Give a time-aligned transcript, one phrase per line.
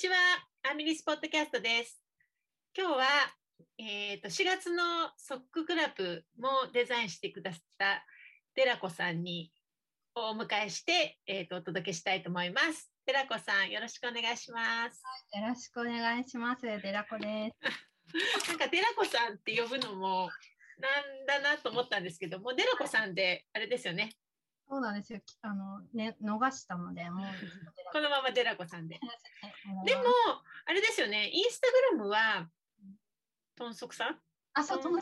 [0.00, 0.16] ちは、
[0.62, 2.00] アミリスポッドキャストです。
[2.74, 3.04] 今日は、
[3.76, 8.06] えー、と4月のソッククラブもデザインしてくださった
[8.54, 9.52] デラコさんに
[10.14, 12.90] お迎えして、えー、とお届けしたいと思います。
[13.04, 15.02] デラコさん、よろしくお願いします。
[15.38, 16.62] よろしくお願いします。
[16.62, 18.48] デラコです。
[18.48, 20.30] なんかデラコさんって呼ぶのも
[20.78, 24.16] なんだなと思ったんですけども、デラコさんであれですよね。
[24.70, 25.18] そうなんですよ。
[25.26, 27.26] きあのね逃したので、もう
[27.92, 29.00] このままデラコさんで。
[29.84, 30.04] で でも、
[30.64, 32.48] あれですよね、インスタグラムは、
[33.56, 34.22] トンソクさん？
[34.54, 35.00] あ、そう、トン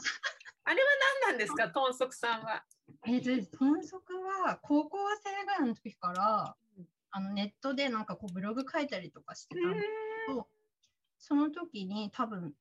[0.64, 0.88] あれは
[1.22, 2.64] 何なんですか、トンソクさんは。
[3.06, 6.56] えーと、トンソクは高校生ぐらいの時から、
[7.10, 9.86] あのネットでなんかこうブログ書いたりとかしてたんです
[10.28, 10.48] けど、
[11.18, 12.54] その時に多分、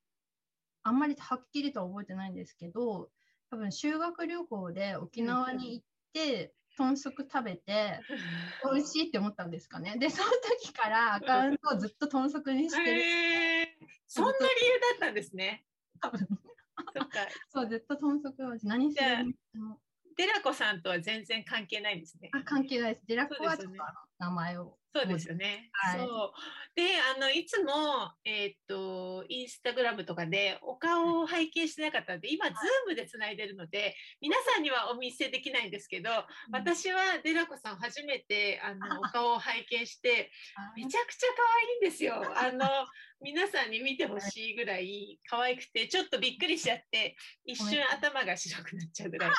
[0.84, 3.10] あんまりはっきりとは覚えてないんですけど、
[3.50, 8.00] 多分修学旅行で沖縄に行って、豚足食べて、
[8.72, 9.98] 美味しいって思ったんですかね？
[9.98, 13.02] で、その時からアカウントをずっと豚足にしてる。
[13.02, 13.68] へー
[14.06, 14.48] そんな理由だ
[14.96, 15.66] ったんですね。
[16.00, 19.82] 多分そっか、 そう、ずっと豚足を何しても
[20.16, 22.30] デラコさんとは全然関係ないんですね。
[22.34, 23.08] あ関係ないです。
[23.08, 23.80] デラコはちょっと
[24.20, 24.78] 名前を。
[24.98, 25.70] そうですよね。
[25.72, 26.32] はいそう。
[26.78, 26.84] で、
[27.16, 32.56] あの、いつも、えーっと、インスタグラムとかでお顔を拝見してなかったので、今、ズー
[32.88, 36.10] ムでつないでるので、皆さんにはお見せできないんですけど、
[36.52, 40.32] 私はデラコさん初めて、あの、 お顔を拝見して、
[40.76, 42.14] めちゃくちゃ可愛いんですよ。
[42.38, 42.88] あの、
[43.22, 49.32] 皆さんに見てほしいぐらい可愛くて、ちょっとびっくりしちゃって、一瞬頭が白くなっちゃうぐらい、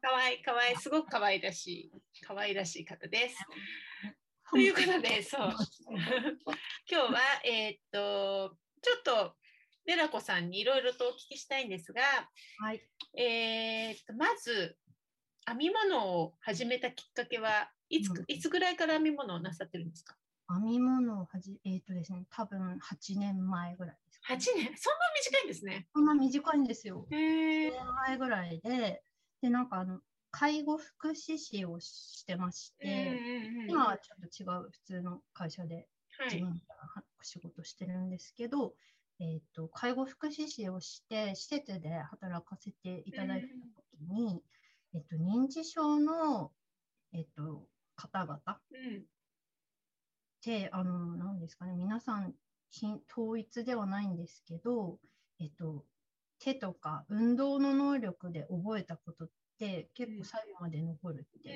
[0.00, 1.92] 可愛い、可愛い、すごく可愛らしい、
[2.22, 3.36] 可愛らしい方です。
[4.50, 5.50] ということで、そう。
[6.90, 9.36] 今日は、えーっと、ちょっと、
[9.86, 12.02] デラコさんにいろいろとお聞きしたいんですが、
[12.58, 12.80] はい。
[13.18, 14.78] えーっと、まず、
[15.46, 20.16] 編み物を始めたきっかけはいつ,、うんいつぐらいから編み物をなさってるんですか？
[20.48, 24.76] 編み物をはじ、えっ、とですね、多分8年前ぐらいですか ?8 ね、年？
[24.78, 25.88] そんな短いんですね。
[25.92, 27.06] そんな短いんですよ。
[27.10, 27.18] へ8
[27.68, 29.02] え年前ぐらいで、
[29.42, 30.00] で、なんかあの、
[30.34, 33.20] 介護福祉士をしてまして、
[33.68, 35.86] 今はちょっと違う普通の会社で
[36.18, 36.34] はい。
[36.34, 36.60] 自分か
[36.96, 38.74] ら仕事してるんですけど、
[39.20, 44.42] えっ、と、介護福祉士をして、施設で働かせていただいたときに、
[44.94, 46.52] えっと、認知症の、
[47.12, 48.40] えっと、方々
[48.72, 48.98] うん。
[48.98, 49.04] っ
[50.40, 52.34] て、あの、なんですかね、皆さん、
[52.70, 54.98] ひ統一ではないんですけど、
[55.40, 55.84] えっと、
[56.40, 61.50] 手とか運動の能力で覚えたことって結構最後まで残るって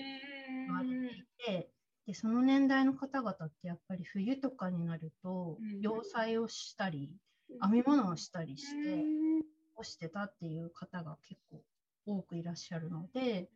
[0.67, 1.71] 言われていて、
[2.07, 5.81] でその年代の方々ってやっぱり冬とかになるとうん。
[5.81, 7.13] 洋裁をしたり
[7.51, 7.71] うん。
[7.71, 8.97] 編み物をしたりしてう
[9.41, 9.43] ん。
[9.75, 11.63] 干してたっていう方が結構
[12.07, 13.49] 多くいらっしゃるので、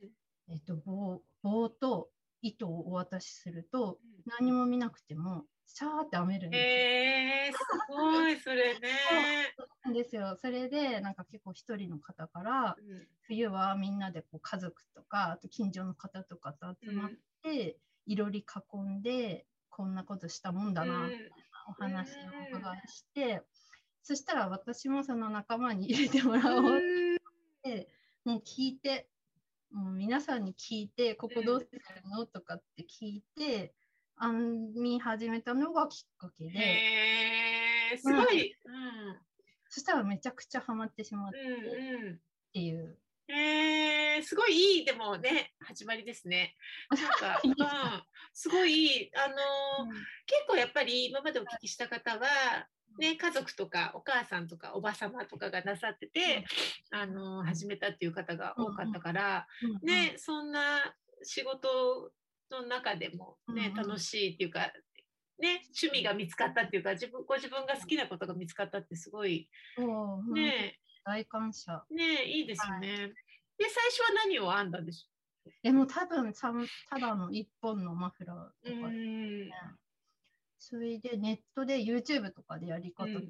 [0.50, 2.10] えっと、棒棒と
[2.42, 3.98] 糸をお渡しすると
[4.38, 8.90] 何も見なくてもシャーって編めるんですえすごい、それね。
[9.84, 10.36] なんですよ。
[10.40, 13.08] それでなんか結構一人の方からうん。
[13.22, 17.10] 冬はみんなでこう家族とかあと近所の方とかと集まっ
[17.42, 21.10] て、いろり囲んでこんなことしたもんだな、うん。
[21.10, 21.30] みたいな
[21.68, 22.12] お話を
[22.54, 23.42] お伺いして、
[24.02, 26.80] そしたら私もその仲間に入れてもらおうっ
[27.62, 27.88] て、
[28.24, 29.08] もう聞いて
[29.70, 31.80] もう皆さんに聞いてここどうする
[32.10, 32.26] の？
[32.26, 33.72] とかって聞いて
[34.20, 38.54] 編み始めたのがきっかけで、すごい。
[39.68, 41.38] そしたらめちゃくちゃハマってしまって。
[41.38, 42.14] うんうん。
[42.14, 42.18] っ
[42.52, 42.98] ていう。
[43.28, 46.54] えすごいいいでもね始まりですね。
[46.90, 47.64] なんか、 うんで
[48.34, 49.94] すごいあのー
[50.26, 52.68] 結構やっぱり今までお聞きした方は。
[52.98, 56.44] ね、家族とかお母さんとかおばさまとかがなさってて、
[56.90, 59.86] あのー始めたっていう方が多かったから、うんうん。
[59.86, 62.12] ね、そんな仕事
[62.52, 63.88] の中でもね、うんうん。
[63.88, 64.60] 楽しいっていうか、
[65.38, 69.48] ね、趣味が見つかったっていうか自分ご自分が好きなことが見つかったってすごい
[70.34, 70.78] ね。
[71.04, 71.82] 大感謝。
[71.90, 73.12] ねいいですよね。
[73.58, 75.08] で最初は何を編んだんでし
[75.62, 76.52] でも多分さ
[76.88, 79.50] ただの一本のマフラーょうとかで、ん
[80.58, 83.26] それでネットで YouTube とかでやり方とか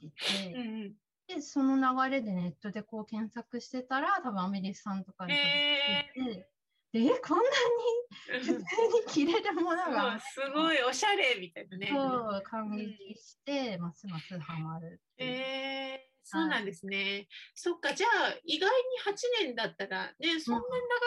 [0.00, 0.92] 見てて、うん
[1.28, 6.48] でその流れでネットでこう検索してたら多分アメリカさんとかにへたどり着いて、
[6.92, 8.62] でえこんなに普通に
[9.06, 11.90] 着れるものがすごいおしゃれみたいなね。
[11.92, 15.00] そう感激して、ますますハマる。
[15.18, 17.26] えーそうなんですね。
[17.54, 18.74] そっか、じゃあ、意外に
[19.42, 20.64] 8年だったら、ね、そんなに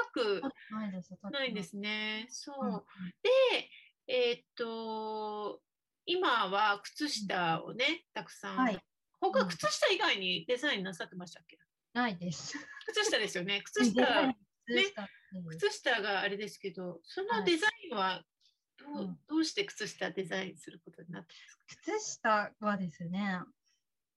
[0.10, 0.42] 長く
[0.72, 1.16] ないです。
[1.32, 2.26] ないんですね。
[2.32, 2.66] そう。
[2.66, 2.82] うん
[3.22, 3.70] で、
[4.08, 5.62] えーっと、
[6.08, 8.58] 今は靴下をね、たくさん。
[8.58, 8.80] はい
[9.20, 11.60] 他、靴下以外にデザインなさってましたっけ？
[11.94, 12.58] ないです。
[12.88, 13.62] 靴下ですよね。
[13.66, 14.34] 靴下、
[14.66, 15.08] 靴下
[15.58, 18.24] 靴下があれですけど、そのデザインは
[18.78, 21.92] どどうどうして靴下デザインすることになったんですか？
[21.94, 23.40] 靴下はですね、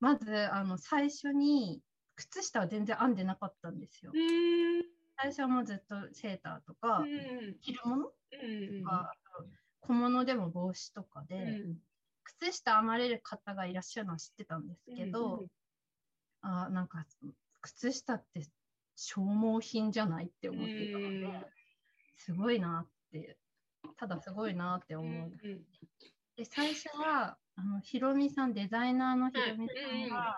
[0.01, 1.81] まずあの最初に
[2.17, 4.13] 靴下は全然編んでなかったんですよ。
[4.15, 4.85] うん
[5.17, 7.57] 最初はもうずっとセーターとか、うん。
[7.61, 9.13] 着るものうんとか、
[9.81, 11.79] 小物でも帽子とかで、うん
[12.41, 15.47] 靴下編まれる方がいらっしゃるのは知ってたんですけど、うん。
[16.41, 17.05] あなんか
[17.61, 18.49] 靴下って
[18.97, 21.45] 消耗品じゃないって思ってたので、うん
[22.17, 23.37] すごいなって
[23.99, 25.33] ただすごいなって思う。
[25.43, 25.65] うん
[26.37, 30.37] で最初はあのひろみさんデザイナーのひろみさんが、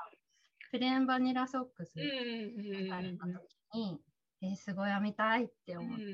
[0.71, 3.33] プレーンバニラソックスうん出された時
[3.79, 4.01] に、
[4.43, 6.05] えーすごい編みたいって思って、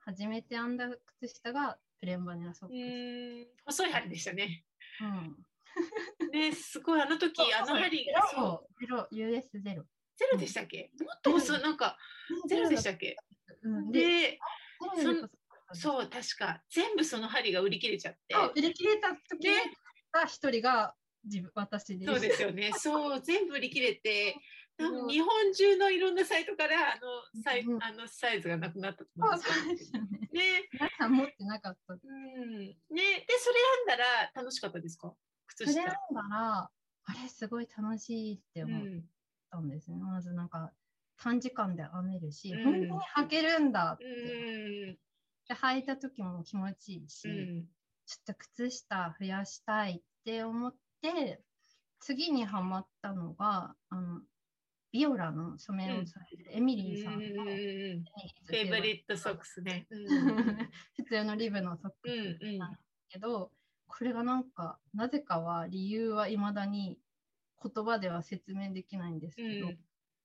[0.00, 0.88] 初めて編んだ
[1.20, 2.82] 靴下がプレーンバニラソックうス。
[2.82, 4.64] ん細い針でしたね。
[5.00, 5.36] うん
[6.32, 9.84] ねすごいあの時あの針ゼそうロゼロ US ゼロ。
[10.20, 10.90] ゼロでしたっけ？
[11.00, 11.96] もっと細いなんか
[12.46, 13.16] ゼロでしたっけ？
[13.62, 14.38] うん、で、
[15.72, 18.34] そそう確か全部その針が売り切れちゃって。
[18.54, 19.54] 売り切れた時に
[20.26, 20.94] 一人が
[21.24, 22.12] 自分私です。
[22.12, 22.70] そうですよね。
[22.76, 24.36] そう全部売り切れて。
[24.76, 26.98] 多うん分日本中のいろんなサイトからあ
[27.34, 30.68] のサイ,、うんあのサイズがなくなったとそう思うんですよね。
[30.72, 31.94] 皆さん持ってなかった。
[31.94, 32.58] うん。
[32.58, 33.56] ねでそれ
[33.86, 35.14] 編んだら楽しかったですか？
[35.48, 35.72] 靴下。
[35.72, 36.70] それ編んだら、
[37.04, 39.04] あれすごい楽しいって思っうん。
[39.50, 39.98] たんですね。
[39.98, 40.72] まずなんか
[41.18, 44.04] 短時間で編めるし、うん本当に履けるんだって。
[44.04, 44.98] うん。
[45.48, 47.64] で履いた時も気持ちいいし、うん。
[48.06, 51.42] ちょっと靴下増やしたいって思って、
[52.00, 54.20] 次にハマったのが、あの、
[54.92, 59.86] ビオラの染めをされてるエミリーさんの、フェイブリットソックスね。
[59.90, 63.52] うん 普通のリブのソックうスんなんですけど、
[63.86, 66.98] これがなんか、なぜかは理由はいまだに
[67.62, 69.50] 言葉では説明できないんですうん。
[69.50, 69.68] けど、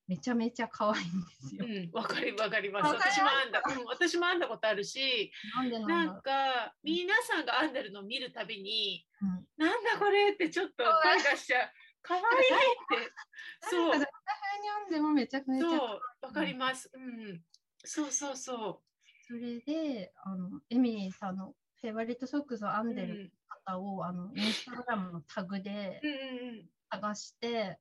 [0.08, 1.66] めちゃめちゃ可愛いんですよ。
[1.66, 2.94] うん、わかりわかります。
[2.94, 9.26] 私も編んだ、うん、私も編んだことあるし、なんでなんだろなんか皆さんが編んでるのを見るたびに、う。
[9.26, 11.70] うんなんだこれってちょっと声出しちゃう。
[12.02, 13.12] 可愛いって。
[13.70, 16.92] そうに読んでもめちゃめちゃそう、わかります。
[16.94, 17.42] うん。
[17.84, 18.82] そうそうそ
[19.28, 22.82] それで、あの、エミリーさんのフェイバリットソックスを編う。
[22.82, 23.34] うんんでる
[23.66, 27.80] 方を、あの、インスタグラムのタグでうんうん探して、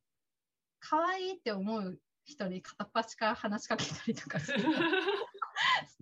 [0.80, 4.68] 可愛いって思う人に片っ端から話しかけたりとかして、素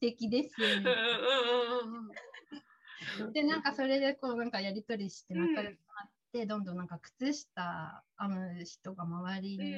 [0.00, 0.54] 敵です。
[0.62, 0.70] うん。
[0.70, 2.08] うんうんうん
[3.24, 3.32] うん。
[3.32, 9.74] で、なんかそれでこう、なんかやりとりして仲良くなって、どんどんなんか靴下編む人が周りに、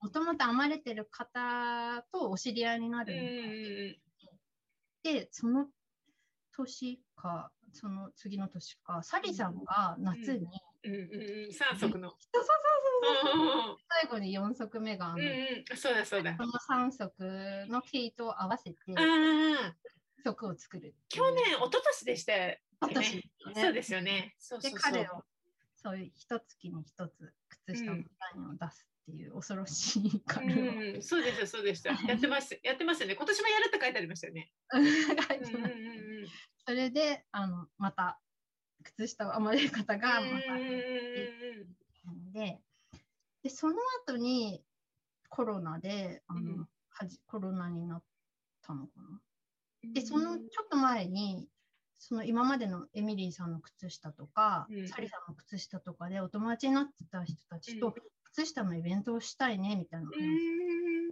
[0.00, 3.28] もともと編まれてる方とお知り合いになうんうんるみ
[5.04, 5.68] たいで、その
[6.52, 10.48] 年か、その次の年か、サリさんが夏に、
[10.86, 11.52] うんうんうん。
[11.52, 12.10] 三足の。
[12.32, 15.76] そうそうそうそううんうん最後に4足目が編うんむ、うん。
[15.76, 16.36] そうだそうだ。
[16.36, 17.12] その3足
[17.70, 19.76] の毛糸を合わせてああ。
[20.24, 20.94] 足を作る。
[21.08, 22.62] 去年、一昨年でしたよね。
[22.80, 24.34] 私、そうですよね。
[24.38, 24.92] そうでそうそう。
[24.92, 25.24] 彼を
[25.76, 27.32] そういう一月に一つ
[27.66, 31.90] 靴下のデザインを出すっていう恐ろしい彼を、うん、そうですよ、そうでした。
[32.08, 33.14] やってます、やってますよね。
[33.14, 34.50] 今年もやるって書いてありましたよね。
[34.74, 36.26] うんてうんうん
[36.66, 38.20] それであのまた
[38.86, 42.32] 靴下を編まれる方がまたうん。
[42.32, 42.60] で
[43.42, 43.74] でその
[44.06, 44.62] 後に
[45.28, 46.68] コロナであの、うん。
[46.88, 48.02] はじコロナになっ
[48.66, 49.20] たのかな。
[49.84, 49.92] うん。
[49.92, 51.48] でそのちょっと前に
[51.98, 54.88] その今までのエミリーさんの靴下とか、うん。
[54.88, 57.94] サリさんの靴下とかでお友達になってた人たちと、うん。
[58.24, 60.18] 靴下のイベントをしたいねみたいな話。
[60.20, 61.10] うん。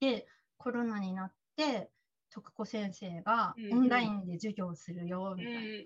[0.00, 0.26] で
[0.56, 1.90] コロナになって
[2.30, 3.78] 徳子先生がうん。
[3.78, 5.84] オンラインで授業するよみたいな、うん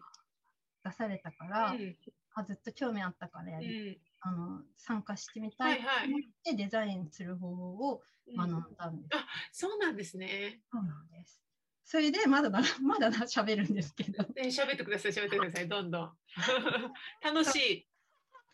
[0.89, 1.97] 出されたから、うん
[2.35, 8.03] あずっと興味あったからやり、うんあの参加してみたいとはいはい思ってデザインする方法を
[8.37, 9.09] 学んだんで
[9.53, 9.61] す。
[9.61, 10.61] そうなんですね。
[10.73, 11.41] そうなんです。
[11.85, 14.23] それでまだだまだ喋るんですけど。
[14.25, 16.13] ね喋ってください、喋ってください、どんどん。
[17.23, 17.89] 楽しい。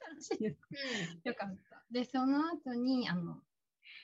[0.06, 0.60] 楽しいです。
[1.24, 1.84] よかった。
[1.90, 3.42] で、その後に、あの、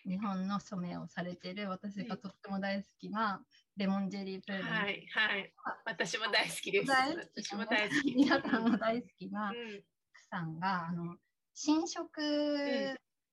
[0.05, 3.45] 日本の染めをされてる私がとっても大好きな
[3.77, 5.53] レモンジェリープールの、はい、はい。
[5.85, 6.91] 私も大好きです。
[6.91, 8.15] 私も大好き。
[8.15, 9.85] 皆さんも大好きなうん奥
[10.31, 11.17] さんが、あの、
[11.55, 12.11] 新色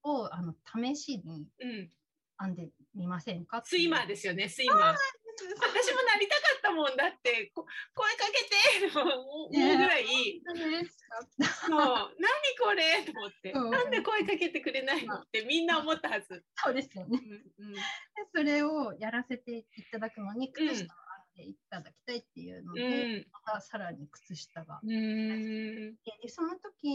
[0.03, 1.89] を、あの試しにうん。
[2.39, 4.95] 編んでみませんかスイマーですよね、スイマー。
[5.37, 10.05] 私もなりたかったもんだって、こ声かけてと思うぐらい、
[10.45, 11.19] 本当に嬉しか？
[11.19, 11.27] っ
[11.61, 11.69] た。
[11.69, 13.67] もう、何これと思って、う。
[13.67, 16.43] んなんで声かけてくれないのってみんな思ったはず。
[16.55, 17.19] そうですよね。
[17.57, 17.73] うんうん。
[17.73, 17.79] で
[18.33, 20.87] それをやらせていただくのに、うん靴下を
[21.37, 23.25] 編んでいただきたいっていうのうで、ん。
[23.45, 24.79] またさらに靴下が。
[24.83, 25.95] うーん。
[26.21, 26.89] でその時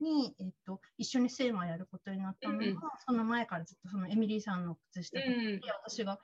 [0.00, 5.60] に、えっと、一緒にセーマーやることになったのが、うんその前からずっとそのエミリーさんの靴下で、うん。
[5.84, 6.18] 私が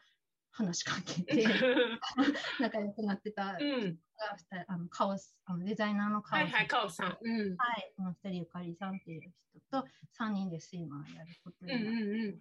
[0.54, 1.44] 話しかけて
[2.60, 3.98] 仲良くなってたうん。
[4.68, 7.18] あのカオスあのデザイナーのカオスはいはい、カオさん。
[7.20, 7.56] うん。
[7.56, 9.20] はい、この二人ゆかりさんっていう
[9.70, 9.86] 人と
[10.18, 12.38] 3人でスイマーやることうんになって、うんうん。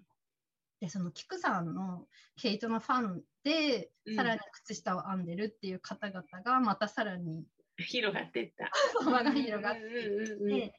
[0.79, 2.05] でそのキクさんの
[2.39, 7.45] ケイトのファンで、うんさらに靴下を編んでるっていう方々がまたさらに
[7.77, 8.69] 広がってった。
[9.09, 10.73] 輪が広がっていって、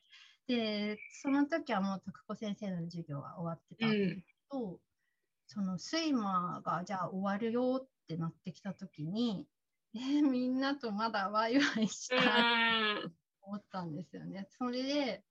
[0.47, 4.79] でその時はもう徳子先生の授業は終わってたんですけど、
[5.47, 9.47] そのスイマーがじゃあ終わるよってなってきた時に
[9.95, 13.11] えーみんなとまだワイワイしたいと
[13.43, 14.49] 思ったんですよね。
[14.59, 15.23] それで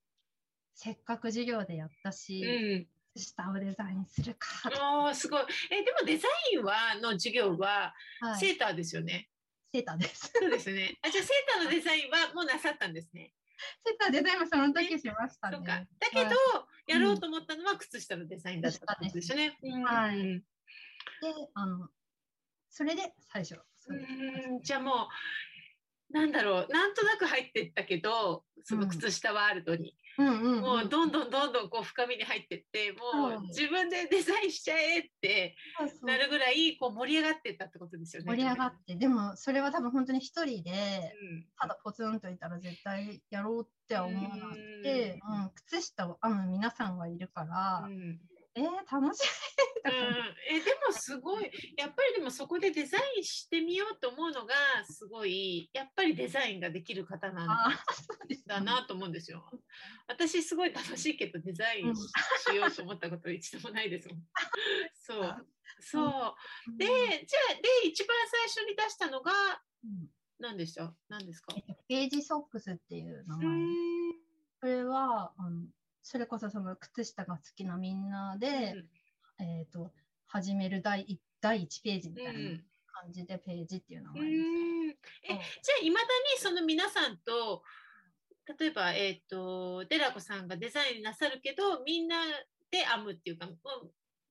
[0.75, 2.87] せっかく授業でやったし、うん。
[3.15, 5.43] 靴下をデザインするかと、ああ、すごい。
[5.69, 9.29] え、でもデザインは、の授業は、はい、セーターですよね？
[9.71, 10.31] セーターです。
[10.33, 10.97] そうですね。
[11.03, 13.33] あ、じゃあセーターのデザインはもうなさったんですね。
[13.85, 15.57] セーターデザインもその時しましたね。
[15.57, 15.85] そうか。
[15.99, 16.35] だけど、はい
[16.87, 19.57] やろうと思ったのは靴下のデザインだったってことですよね。
[19.85, 20.19] はい。
[20.19, 20.39] うん。
[20.39, 20.45] で、
[21.53, 21.87] あの、
[22.69, 23.59] それで最初。
[23.87, 24.61] うん。
[24.61, 24.95] じゃあもう、
[26.13, 35.55] なんだろう、なんとなく入ってったけど、その靴下ワールドに、うんうんうん、もうどんどんどんどんこう深みに入ってって、もそうう自分でデザインしちゃえって
[36.03, 38.31] なるぐらいこう盛り上がってったってことですよね。
[38.31, 41.45] 盛り上がって、でもそれは多分本当に一人で、うん。
[41.59, 48.19] ただポツンといたら絶対やろうっては思わなくて、うん靴下を編む皆さんがいるから、うん
[48.55, 48.65] えー、
[49.01, 49.27] 楽しい。
[49.85, 49.91] うん。
[50.49, 51.51] えでもすごい。
[51.77, 54.53] やっぱりでもそこでデザインしてみようと思うのが
[54.85, 57.47] すごいやっぱりデザインができる方なん
[58.45, 59.49] だなと思うんですよ。
[60.07, 62.01] 私すごい楽しいけどデザインし
[62.51, 64.17] しようと思ったこと一度もないですもん。
[64.93, 65.47] そう。
[65.79, 66.77] そう。
[66.77, 69.31] でじゃあで一番最初に出したのが
[69.83, 70.07] うん
[70.39, 70.93] 何でした？
[71.09, 71.53] 何ですか？
[71.55, 73.67] えっとページソックスっていう名う前でん。
[74.61, 75.33] それは
[76.03, 78.75] それこそその靴下が好きなみんなで、
[79.39, 79.91] えっ、と
[80.27, 82.63] 始める第一第1ページみたいなうん。
[82.93, 84.41] 感じでページっていう名う前です。
[84.41, 84.89] ん。
[84.89, 84.95] え
[85.27, 85.39] じゃ
[85.81, 87.63] あいまだにその皆さんと
[88.59, 92.17] 例えば、えっとデラコさんがデザインなさるけどみんな
[92.69, 93.47] で編むっていうか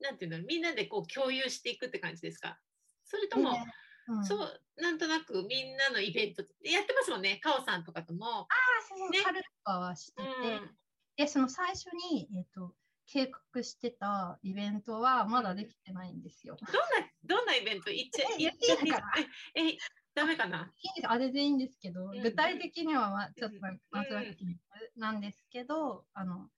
[0.00, 2.58] なんていうのみんなでこう共有していくって感じですか？
[3.04, 3.64] それとも、ね。
[4.08, 7.40] うん、そうなんとなくみんなのイベントやってますもんね。
[7.42, 8.42] カオさんとかとも。
[8.42, 8.46] あ
[8.88, 9.22] そうそうね。
[9.22, 10.76] カルとかはしてうて、ん
[11.16, 16.56] でその最初に、えっと計画してたイベントはまだできてないんですよ。
[16.60, 17.90] どんなどんなイベント？
[17.90, 19.12] 言っちゃえ言っちゃか
[19.54, 19.78] ええ
[20.14, 20.72] ダメかな？
[20.96, 22.22] いいあれでいいんですけど、うん。
[22.22, 23.60] 具体的にはまあちょっとう
[23.98, 24.60] ん。
[24.96, 26.48] なんですけど、あの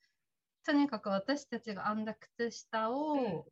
[0.65, 2.95] とにかく私たちが編んだ靴下うん。
[2.95, 3.47] を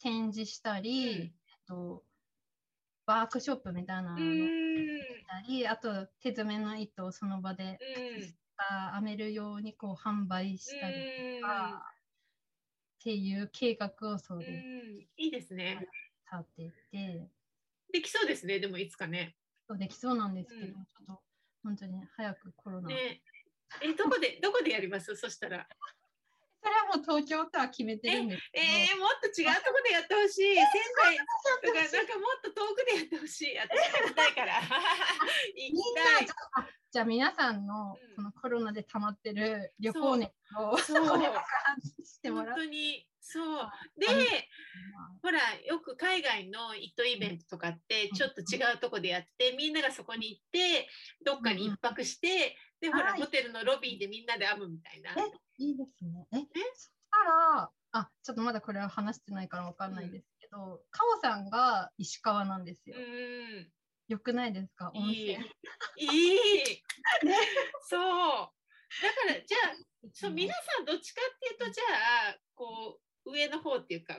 [0.00, 1.22] 展示したり、うん。
[1.22, 1.30] えっ
[1.66, 2.04] と、
[3.04, 4.46] ワークショップみたいなのをやっうん
[5.26, 7.78] たり、あと手詰めの糸をその場で
[8.16, 11.92] うんあ編めるようにこう販売したりうんとか、
[13.00, 15.88] っていう計画をそううんでいいですね。
[16.30, 17.28] 立ていて、
[17.92, 19.36] できそうですね、でもいつかね。
[19.68, 21.20] そうできそうなんですけど、うんちょっと
[21.62, 23.22] 本当に早くコロナ、ね
[23.82, 25.14] え、どこで、どこでやります？
[25.16, 25.68] そしたら。
[26.68, 30.52] それはもう東京とは決めてるんですけど、えー、もっと違うとこでやってほしい。
[30.60, 30.68] 仙
[31.00, 33.56] 台とか、なんかもっと遠くでやってほしい。
[33.56, 34.60] 私行きたいから。
[35.56, 36.60] 行みんきなじゃ。
[36.60, 41.44] あじゃあ皆さんのうんこのコロナで溜まってる旅行熱をそうこれから
[42.04, 42.56] しても本らう。
[42.60, 43.06] 当に。
[43.20, 43.72] そうあ。
[43.96, 44.06] で
[45.22, 50.88] ほら、よく海外の糸イベントとかって、うんちょっと違うとこでやって、みんながそこに行って、
[51.24, 55.12] どっかに一泊して、で、ほら、はいホテルのロビーでみんなで編むみたいな。
[55.12, 55.22] え
[55.58, 56.26] いいですね。
[56.32, 62.96] え、そしたら、あ、ちょっとまだこれは話してないからわかんないですけど、カオさんが石川なんですよ。
[62.96, 63.72] うん。
[64.08, 64.90] よくないですか？
[64.94, 65.44] 温いい泉。
[65.98, 66.36] い
[66.72, 66.82] い。
[67.82, 68.00] そう。
[68.00, 69.76] だから、じゃあ、
[70.12, 71.84] そう皆さんどっちかっていうとじゃ
[72.30, 74.14] あこう上の方っていうか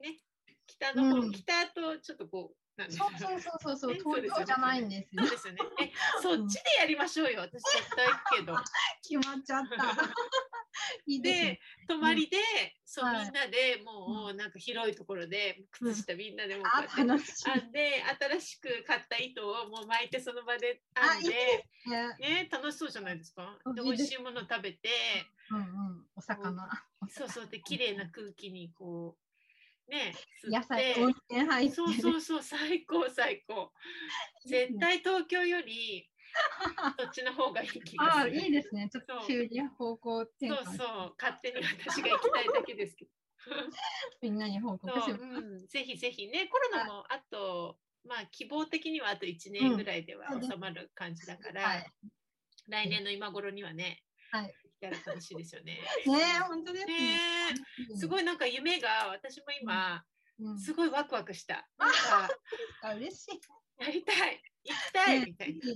[0.00, 0.20] ね
[0.66, 2.56] 北の方、うん北とちょっとこう
[2.88, 5.30] そうそうそうそうそう、東京じゃないんですよそう。
[5.30, 8.56] ですよねえそっちでやりましょうよ私絶対行くけど
[9.08, 9.76] 決まっちゃった。
[11.06, 11.60] いいでね。
[11.86, 12.38] 泊まりで、
[12.84, 22.16] そう、はいみんなでもうなんか広いところで靴下みんなでもこうあやっ、て楽し編んで新しく買った糸をもう巻いてその場であ編んでいね。
[22.18, 24.88] ね楽しそうじゃないですかで美味しいもの食べて
[25.50, 26.06] うんうん。
[26.16, 26.68] お魚。
[27.10, 29.31] そうそうで綺麗な空気にこう
[29.88, 31.74] ね吸野菜、温泉入って。
[31.74, 33.72] そうそうそう最高最高。
[34.46, 36.08] 絶対東京より
[36.98, 38.88] そっちの方がいい気がああ、するいいですね。
[38.90, 40.64] ちょっと急に方向転換。
[40.64, 43.10] そうそう勝手に私が行きたいだけですけど。
[44.22, 45.14] みんなに報告しそう。
[45.14, 51.92] うん、ぜひぜひねコロナもあとまあ希望的にはあと1年ぐらいではうん収まる感じだから、はい。
[52.68, 54.54] 来年の今頃にはね、はい
[54.86, 55.80] やる楽しいですよね。
[56.06, 56.98] ねえ、本当ですね。
[56.98, 57.20] ね
[57.92, 61.68] えすごいなんか夢が私も今、うんすごいワクワクした。
[61.78, 62.28] なんか
[62.82, 63.40] あ嬉しい。
[63.78, 65.66] やりたい行きたいみたいな。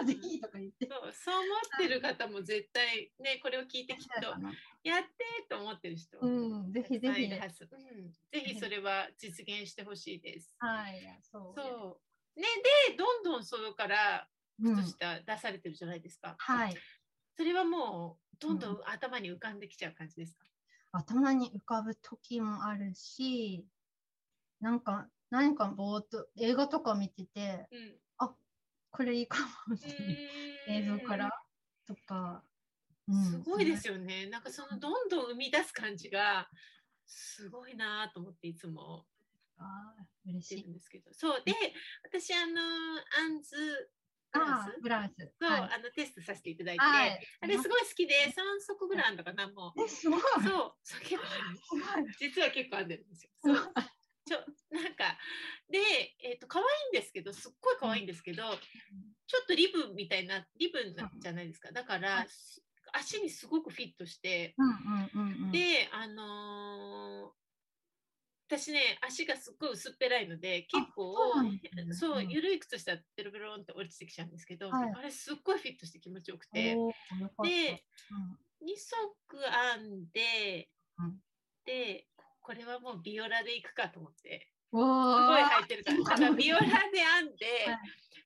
[0.00, 0.06] な。
[0.06, 0.88] ぜひとか言って。
[0.88, 4.36] そうそう思ってる方も絶対ねこれを聞いてきっと
[4.82, 5.08] やって
[5.48, 6.28] と思ってる人、う
[6.68, 7.40] ん、ぜひぜひたくさんいる。
[7.40, 10.54] はずうん、ぜひそれは実現してほしいです。
[10.58, 11.54] はい、そう。
[11.54, 12.00] そ
[12.36, 12.46] うね
[12.88, 14.28] でどんどんそれから
[14.62, 16.36] うん靴下出されてるじゃないですか。
[16.38, 16.76] はい。
[17.36, 20.46] それはもうどんどん頭に浮かんできちゃう感じですか？
[20.92, 23.64] 頭に浮かぶ時もあるし、
[24.60, 28.00] なんか、何かぼーっと映画とか見てて、うん
[28.92, 29.86] これいいかもって
[30.66, 31.30] 映像から
[31.86, 32.42] とか。
[33.08, 34.26] うんすごいですよね。
[34.26, 36.48] なんかそのどんどん生み出す感じが
[37.06, 39.06] すごいなと思っていつも
[39.58, 40.68] あー嬉しい。
[40.68, 41.12] んですけど。
[41.12, 41.52] そうで
[42.02, 43.90] 私あのアンズ
[44.82, 45.32] ブラウス？
[45.40, 49.82] そう、はいあのテストさせていただいて、はいあれすごい好きで3足ぐらいあるのかなもう。
[49.82, 50.20] え、すごい。
[50.20, 51.22] そうそう結構。
[52.18, 53.30] 実は結構あるんですよ。
[53.42, 53.72] そう
[54.26, 54.38] ちょ
[54.70, 55.18] なんか
[55.68, 55.78] で、
[56.22, 58.44] えー、と可愛いんですけどすっごい可愛いんですけど、
[59.26, 62.26] ちょっとリブみたいなリブなじゃないですかだから、はい
[62.92, 65.52] 足にすごくフィットして、うんうんうんうん。
[65.52, 67.49] であのー
[68.50, 71.14] 私ね足がすっごい薄っぺらいので結構
[71.92, 74.92] そう緩い靴下ベロベロンって落ちてきちゃうんですけど、はい。
[74.96, 76.74] あれすっごいフィットして気持ちよくて。
[76.74, 76.90] でうん。
[76.90, 76.92] 2
[78.76, 79.38] 足
[79.78, 81.14] 編んで、うん。
[81.64, 82.06] で
[82.40, 84.48] これはもうビオラでいくかと思って。
[84.72, 85.98] おすごいー履いてるから。
[85.98, 86.78] だからビオラで編
[87.26, 87.78] んで、はい。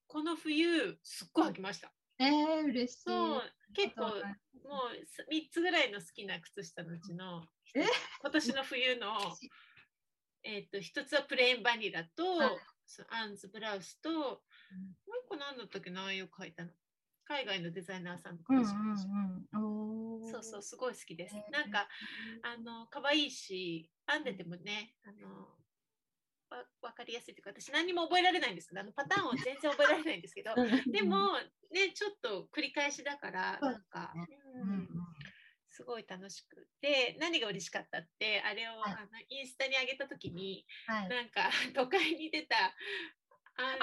[0.06, 1.92] この冬すっごい履きました。
[2.18, 3.00] えー、嬉しい。
[3.00, 3.42] そう
[3.74, 7.84] 結構もうす3つぐらいの好きな靴下のうちのえ？
[8.22, 9.36] 今年の冬の、
[10.44, 12.48] えっと1つはプレーンバニラと、はい。
[13.08, 14.38] アンズブラウスと、もう
[15.24, 16.70] 一個何だったっけなよく書いたの。
[17.26, 21.52] 海外のデザイナーさんとかうんうんそうそうすごい好きです、えー。
[21.52, 21.88] なんか
[22.42, 25.28] あの可愛いし編んでてもねあの
[26.50, 30.92] わ分かりやすいというか私何も覚えられないんですけどあのパターンを全然覚えられないんですけど うん。
[30.92, 31.38] でも
[31.72, 34.12] ねちょっと繰り返しだからなんか、
[35.74, 38.92] すごい楽しくて何が嬉しかったってあれを、はい。
[38.92, 41.08] あのインスタに上げた時にはい。
[41.08, 42.56] なんか 都会に出た
[43.56, 43.78] あん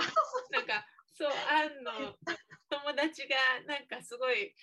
[0.51, 1.91] なんかそうアンの
[2.69, 3.35] 友達が
[3.67, 4.55] なんかすごい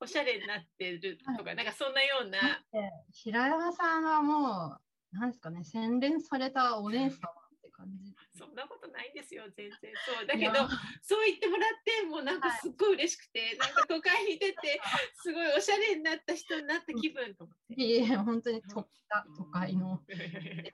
[0.00, 2.64] おしゃれになってるとか、なんかそんなような。
[2.72, 4.80] で平山さんはも
[5.12, 7.41] う、なんですかね、洗練されたお姉様って
[7.82, 8.14] 感じ。
[8.38, 10.66] そんなことないんですよ全然そうだけど
[11.02, 14.80] そう言ってもらってもうなんかはいすっごい嬉しくて、なんか都会に出て
[15.14, 17.82] すごいおしゃれになった人になった気分と思って。
[17.82, 20.00] いえ本当にとった都会の。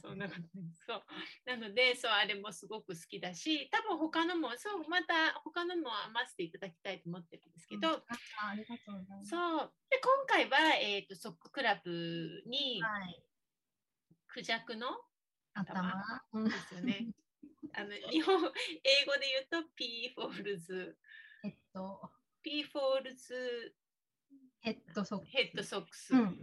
[0.00, 1.02] そんなことないそう
[1.44, 8.02] なのでそうあれもすごく好きだし多分他のもそうまた他のも編ませていただきたいと思ってるんですけど、あ
[8.50, 9.30] ありがとうございます。
[9.30, 13.24] そうで今回は、えー、とソッククラブにはい。
[14.34, 14.88] クジャクの
[15.54, 16.04] 頭。
[16.32, 17.06] うんですよね。
[17.72, 20.96] あの日本英語で言うと Peafowl's
[21.42, 22.10] えっと、
[22.42, 23.74] Peafowl's
[24.60, 26.34] Head Socks。Head Socks、うんうん。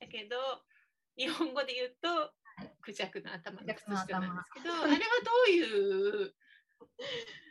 [0.00, 0.36] だけど
[1.16, 2.32] 日本語で言うと
[2.64, 2.68] い。
[2.80, 4.98] クジャクの頭の靴下なんですけどあれはど
[5.48, 6.34] ういう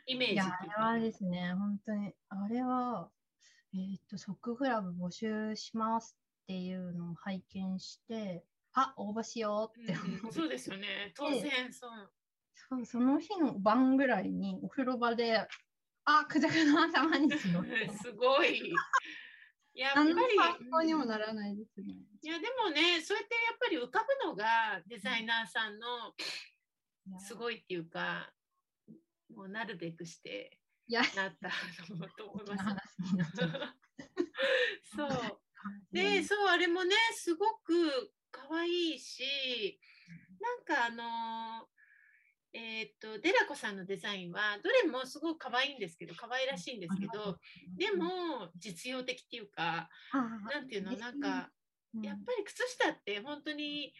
[0.06, 0.34] イメージ？
[0.34, 3.10] いや、あれはですね、本当に、あれは、
[3.74, 8.44] えーっと、ソッククラブ募集しますっていうのを拝見して、
[8.78, 11.10] あ、応募しようってうんそうですよね。
[11.16, 12.12] 当然そう。
[12.68, 15.48] そうその日の晩ぐらいにお風呂場で、
[16.04, 17.64] あ、クジャクの頭にしよう。
[17.96, 18.74] すごい。
[19.72, 21.86] やっぱり参考にもならないですね。
[22.22, 26.14] いやでもねそうやってやっぱり浮かぶのがデザイナーさんの
[27.18, 27.36] すい。
[27.36, 28.32] ごいっていうか
[29.34, 31.50] もうなるべくしていや、なった
[31.94, 32.96] のと思います。
[34.96, 35.40] そう。
[35.92, 38.12] でそうあれもねすごく
[38.48, 39.80] 可愛いし
[40.40, 41.66] なんかあの
[42.52, 47.36] えっ、とデラコさんのデザインはどれもすごく可愛いんですけど可愛らしいんですけど
[47.76, 51.50] で、も実用的っていうかあなんていうのなんか
[51.94, 52.02] うん。
[52.02, 53.92] やっぱり靴下って本当に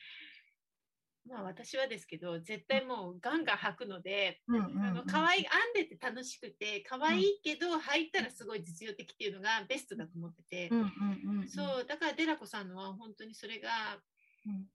[1.28, 4.56] まあ私はですけど絶対もうガンガン履くので、うん。
[4.56, 5.42] うんうんあの可愛い
[5.74, 13.68] 編んでて楽しくて可愛いけど履いたらすごい実用的っていうのがベストだと思ってて、うんうんうんうん、そうだからデラコさんのは本当にそれが
[14.46, 14.66] うん。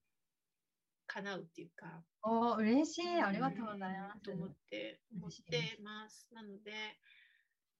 [1.07, 4.21] 叶うっていうか、おー嬉しい、ありがとうございます。
[4.23, 6.27] と思って思ってます。
[6.31, 6.71] なので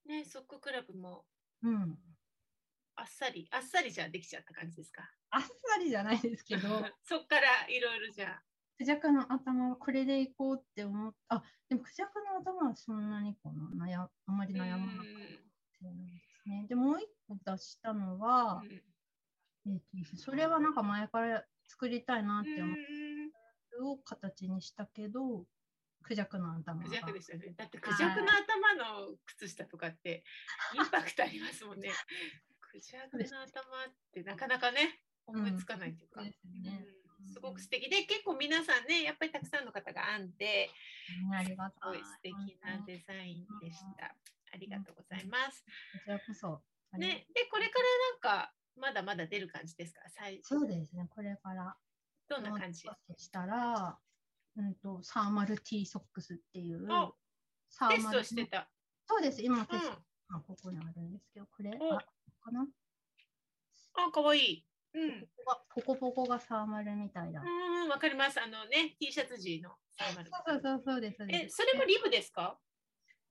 [0.06, 1.26] ねソッククラブも
[1.64, 1.98] うん、
[2.96, 5.10] あっさりあっさりじゃあできちゃった感じですか？
[5.30, 5.48] あっさ
[5.80, 6.68] りじゃないですけど、
[7.04, 8.44] そっからいろいろじゃあ。
[8.78, 15.40] クジャクの頭はこれでいこうって思っあ、でもクジャクの頭はそんなにかな悩あまり悩まなかったで
[15.78, 16.66] すね。
[16.68, 18.72] で、もう一個出したのはう、ん。
[19.68, 25.46] えーとそれはなんか前から作りたいなって思っうんを形にしたけど、
[26.04, 26.84] クジャクの頭が。
[26.84, 27.54] クジャクでしたね。
[27.56, 28.76] だってクジャクの頭
[29.08, 30.24] の靴下とかって
[30.76, 31.92] インパクトありますもんね。
[32.60, 36.24] クジャクの頭ってなかなかね、思いつかないというか。
[36.24, 36.86] ですね。
[37.28, 40.70] すごく素敵で、結構皆さんね、やっぱりたくさんの方が編んで、
[41.26, 41.94] うんありがすとう。
[41.94, 44.16] ごい素敵なデザインでした。
[44.54, 45.64] ありがとうございます。
[45.64, 46.64] こちらこそ。
[46.98, 47.46] ね、で、
[48.92, 51.78] まだまだ出る感じですか最そうですね、これから。
[52.28, 52.82] どんな感じ？
[52.82, 53.98] ししたら、
[54.58, 57.14] うんと、サーマル T ソックスっていうあ、
[57.70, 58.70] サテストしてた。
[59.08, 60.36] そうです、今テスト、うん。
[60.36, 62.00] あここにあるんですけど、これ、おあ、
[62.44, 62.68] かな？
[63.94, 64.66] あ、かわいい。
[64.94, 65.30] うん。
[65.74, 67.40] ポコポコがサーマルみたいだ。
[67.40, 68.42] うん、わかります。
[68.42, 70.30] あのね、T シャツ地のサーマル。
[70.30, 71.26] そうそうそうです。
[71.30, 72.60] え、すそれもリブですか？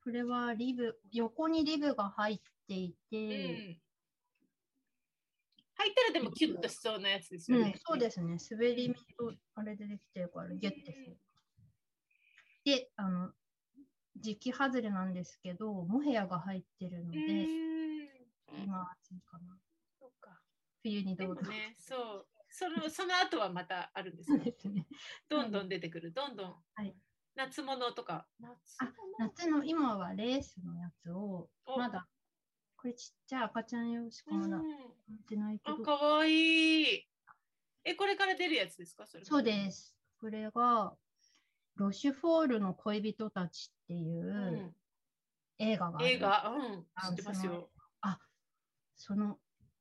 [0.02, 3.18] これはリブ、横にリブが入っていうん。
[3.18, 3.80] て、
[5.84, 7.74] 履いたらでもキュッとしそうなやつですうんよね。
[7.76, 11.18] そうですね、滑り身とあれでできてるから、ギュッてする。
[12.64, 13.32] で、あの、
[14.16, 18.64] 時期外れなんですけど、モヘアが入ってるのうで、ん。
[18.64, 19.58] 今暑いかな。
[19.98, 20.40] そうか。
[20.82, 21.42] 冬にでどうぞ。
[21.42, 22.26] もね、そう。
[22.52, 24.38] そのその後はまたあるんですよ。
[24.38, 24.86] ですね。
[25.28, 26.12] どんどん出てくる。
[26.12, 26.56] どんどん。
[26.74, 26.94] はい
[27.36, 28.26] 夏物とか。
[28.40, 32.08] 夏あ夏の今はレースのやつを、おまだ、
[32.80, 34.56] これちっちゃい赤ちゃん用しかまだ。
[34.56, 34.60] っ
[35.28, 36.30] てないけあ、ど、かわい
[36.82, 37.08] い。
[37.84, 39.06] え、これから出るやつですか？
[39.06, 39.26] それも。
[39.26, 39.96] そうです。
[40.18, 40.96] これが、
[41.76, 44.30] ロシュフォールの恋人たちっていうう
[44.68, 44.76] ん。
[45.58, 46.08] 映画がある。
[46.08, 47.70] 映画、うん、あ知ってますよ。
[48.96, 49.38] その、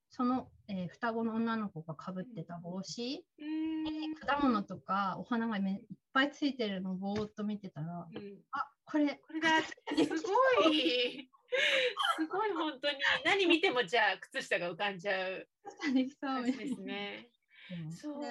[0.09, 4.15] その、えー双子の女の子がかぶってた帽子、うーん。
[4.15, 5.79] 果物とかお花がめいっ
[6.13, 8.43] ぱいついてるのをぼーっと見てたら、うん。
[8.51, 9.73] あこれ、これだ、す
[10.21, 11.29] ごい。
[12.17, 12.97] すごい、本当に。
[13.25, 17.29] 何見てもじゃあ、靴下が浮かんじゃうそう感じですね。
[17.71, 18.23] うんそう。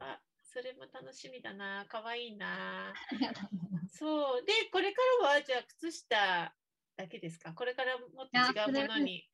[0.00, 1.86] あ、それも楽しみだな。
[1.86, 2.92] かわいいな。
[3.88, 4.44] そう。
[4.44, 6.54] で、これからは、じゃあ、靴下
[6.96, 7.54] だけですか？
[7.54, 9.24] これからもっと違うものに。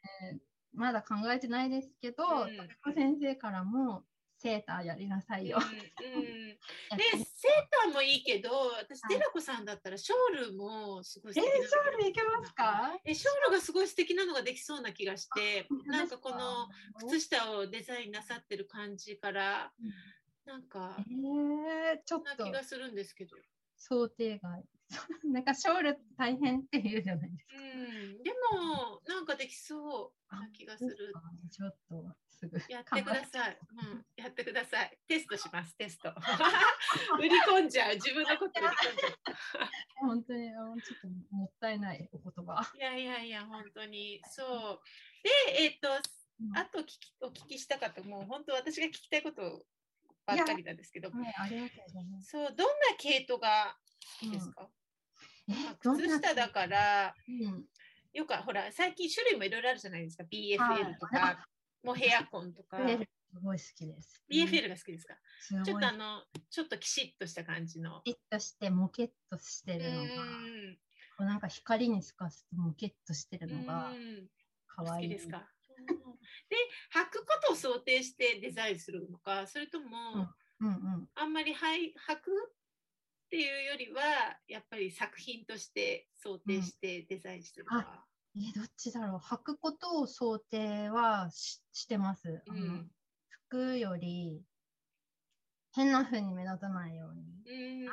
[0.72, 4.04] まだ考えてないですけど、うん先生からも
[4.38, 5.58] セーターやりなさいよ。
[5.58, 6.58] うんうん、で、
[6.90, 9.14] やってセーターもいいけど、私、はい。
[9.14, 13.00] デラコさんだったら、ショールもすごいえー、素敵なショールいけますか？
[13.04, 16.68] え、ショールがすごい素敵なのができそうな気がして、なんかこの
[17.08, 19.72] 靴下、下をデザインなさってる感じから、
[20.44, 22.28] なんかえ、ー、ちょっと。
[22.28, 23.36] な気がするんですけど。
[23.76, 24.64] 想定外。
[25.24, 27.56] なんかショール大変っていうじゃないですか。
[27.56, 31.12] うん、でも、なんかできそうな気がする。
[31.50, 33.58] ちょっとすぐやってください。
[33.82, 34.98] うん、やってください。
[35.08, 36.12] テストします、テスト。
[37.18, 39.14] 売り込んじゃう、自分のこと売り込んじゃう。
[40.00, 42.70] 本当にちょっともったいないお言葉。
[42.76, 44.20] いやいやいや、本当に。
[44.30, 44.80] そう。
[45.22, 45.88] で、えっ、と、
[46.54, 49.64] あと聞きお聞きしたかった、もう本当私が聞きたいこと
[50.26, 52.30] ばっかりなんですけど、はい、ありがとうございます。
[52.30, 53.76] そう、どんな毛糸が
[54.20, 54.68] 好きですか、
[55.48, 57.64] えまあ、どんな靴下だから、うん、
[58.12, 60.24] よくほら、最近種類もいろいろあるじゃないですか。
[60.24, 61.46] はい BFL とか、
[61.86, 62.76] モヘアコンとか。
[63.36, 64.24] すごい好きです。
[64.30, 68.00] BFL が好きですか、すちょっとあの、ちょっとキシッとした感じの。
[68.02, 70.78] ピッとしてモケッとしてうるのが、ん。
[71.18, 74.28] こうなんか光に透かすとモケッとしてるのがうん
[74.66, 75.92] 可愛い好きですか、う んで、
[76.92, 81.10] 履くことを想定してデザインするのか、それとも、うんうん。
[81.14, 82.30] あんまり履い履く
[83.26, 88.06] っていうよりは、やっぱり作品として想定してデザインしてるのか？
[88.36, 89.18] えーどっちだろう？
[89.18, 92.42] 履くことを想定はししてます。
[92.46, 92.90] うん
[93.48, 94.42] 服より
[95.72, 97.84] 変な風に目立たないように。
[97.84, 97.88] うん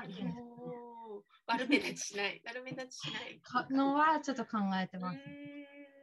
[1.45, 2.41] 悪目立ちしない。
[2.45, 3.39] 悪目立ちしない。
[3.43, 5.19] かのはちょっと考えてうます。
[5.19, 5.23] ん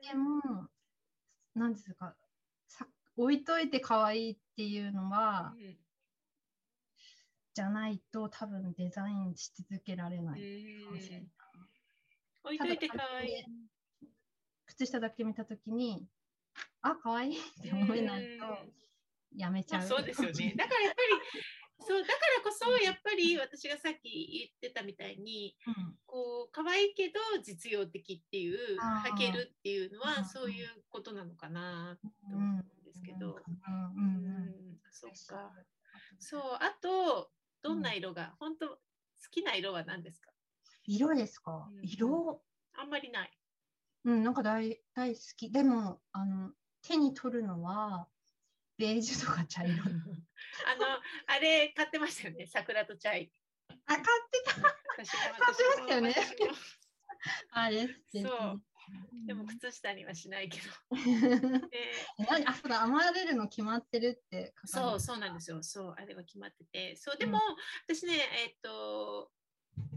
[0.03, 0.69] でも、
[1.55, 2.17] なんですか、
[2.67, 5.79] さ置いといて可愛いっていうのは、うん
[7.53, 10.41] じゃないと多分デザインし続けられない
[10.85, 11.31] かもしれない。
[12.45, 13.45] 置いといてかわいい。
[14.71, 16.07] 靴下だけ見たときに、
[16.83, 18.73] あ、可愛いって思えないと
[19.37, 19.81] やめちゃう。
[19.81, 20.55] まあ、そうですよね。
[20.57, 25.97] だからやっぱり、そうだからこそやっぱり私がさっき言ってたみたいにうん。
[26.07, 33.55] こう可愛いけど実用的っていう履けるっていうのうんはそういうことなのかなとうん思うんですけど、うん。
[33.55, 34.27] ううん。
[34.27, 34.41] う
[34.75, 34.81] ん。
[34.91, 35.55] そっか。
[36.19, 38.81] そうあとどんな色が、本当好
[39.31, 40.33] きな色は何ですか？
[40.85, 41.81] 色ですか、うん。
[41.85, 42.43] 色？
[42.73, 43.40] あんまりない。
[44.05, 45.51] うん、なんか大大好き。
[45.51, 48.09] でも、あの、手に取るのは、
[48.79, 49.75] ベージュとか茶色。
[49.85, 50.87] あの
[51.27, 53.33] あれ買ってましたよね桜とチャイ。
[53.87, 54.55] あ、買ってた。
[54.55, 56.15] 買ってましたよね
[57.53, 58.63] あれそう
[59.27, 60.65] でも靴下にはしないけど。
[61.73, 61.93] え
[62.25, 62.47] 何？
[62.47, 65.63] あ、そうだ、編まれるの決まってるってそうそうなんですよ。
[65.63, 67.39] そうあれは決まってて、そうでも、
[67.87, 69.31] 私ねえっ、と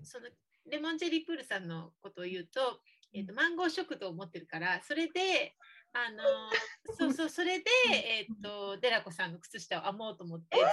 [0.03, 0.29] その
[0.65, 2.81] レモンジェリープールさんのことを言うと、
[3.13, 5.55] えっ、とマンゴー食堂を持ってるから、それで。
[5.95, 6.23] あの
[6.97, 10.67] そうそうそれで、えっとデラコさんの靴下を編もうと思って、ずっ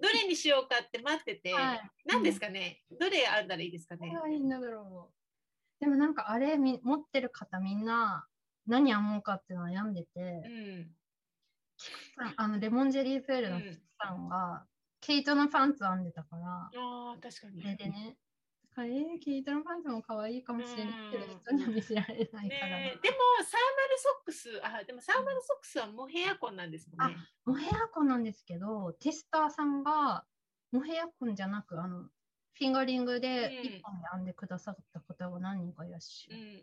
[0.00, 4.10] とどれにしようかって待ってて、はい何ですかね、どれ編んだらいいですかね？
[4.12, 4.20] 何。
[4.20, 5.80] がいいんだろう。
[5.80, 8.26] でもなんかあれみ持ってる方みんな
[8.66, 10.96] 何編もうかって悩んでて、うん、
[12.36, 14.66] あのレモンジェリープールのうん菊さんが、
[15.00, 16.70] ケイトのパンツ編んでたから、あ
[17.12, 17.62] あ確かに。
[17.62, 18.25] それでね、だ
[18.76, 22.44] からえーケイトのパンツも可愛いかもしれないけど、うん人には見せられないからな。
[22.44, 23.00] ねえ。
[23.00, 27.16] でもサーマルソックスあでもサーマルソックスはモヘアコンなんですもんね。
[27.46, 30.24] モヘアコンなんですけど、テスターさんが
[30.72, 36.40] モヘアコンじゃなく、あのフィンガリングでうん一本で編んでくださった方が何人かいらっしゃる。
[36.40, 36.62] うん、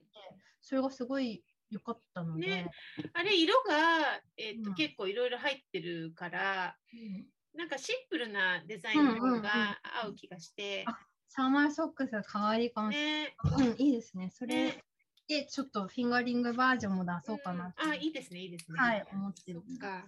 [0.62, 2.72] それがすごい良かったので、ね。
[3.14, 4.76] あれ色が、えーとうん。
[4.76, 7.26] 結構いろいろ入ってるからうん。
[7.58, 10.98] なんかシンプルなデザインの方が合う気がして、あ
[11.36, 13.68] サーマルソックスが可愛いかもしれねない。
[13.70, 14.30] うん、いいですね。
[14.30, 14.84] それね
[15.28, 18.78] でちょっとフィンガリングバージョンも出そうかなうんあいいですねいいですね。
[18.78, 19.64] はい、思ってる。
[19.68, 20.06] そっかはい。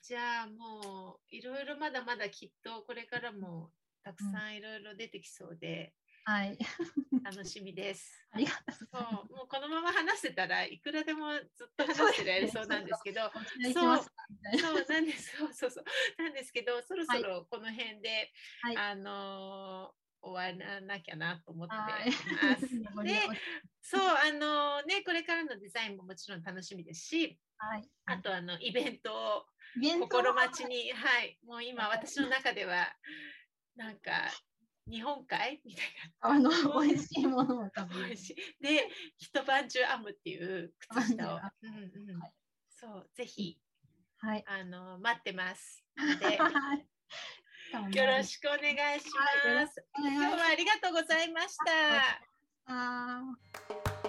[0.00, 3.70] じゃあもういろいろまだまだきっとこれからも
[4.04, 5.92] たくさんいろいろ出てきそうで
[6.24, 6.56] はい。
[7.24, 8.24] 楽しみです。
[8.30, 15.36] ありがとうもうこのまま話してたらいくらでもずっと話してられそうなんですけど、こちら行きますかみたいなそうなんです。
[15.36, 15.84] そうそうそう。
[16.22, 22.10] なんですけど、そろそろこの辺で、はいあのー終わらなきゃなと思ってはい。
[22.10, 22.68] ます。
[23.04, 23.34] で用、
[23.80, 27.90] そう、あのーね、これからのデザインももちろん楽しみですし、はい。
[28.06, 29.46] あとあのイベントを
[30.00, 32.94] 心待ちに、はい、もう今私の中では
[33.76, 34.30] なんか
[34.86, 35.84] 日本海みたい
[36.20, 38.16] あの美味しいものを食べる。
[38.60, 41.38] で一晩中編むっていう靴下を。
[41.38, 42.20] 編、うんうん。
[42.20, 42.34] はい。
[42.70, 43.58] そうぜひ
[44.18, 44.44] はい。
[44.46, 45.84] あの待ってます。
[45.96, 46.38] の で。
[47.72, 49.82] はいよろしくお願いします。
[49.96, 51.56] 今日はありがとうございまし
[52.66, 54.01] た。